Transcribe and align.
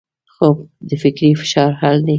خوب 0.33 0.57
د 0.89 0.91
فکري 1.01 1.29
فشار 1.41 1.71
حل 1.81 1.97
دی 2.05 2.09